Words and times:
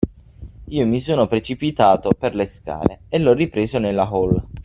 Io 0.69 0.87
mi 0.87 0.99
sono 0.99 1.27
precipitato 1.27 2.13
per 2.17 2.33
le 2.33 2.47
scale 2.47 3.01
e 3.07 3.19
l’ho 3.19 3.33
ripreso 3.33 3.77
nella 3.77 4.09
hall. 4.09 4.43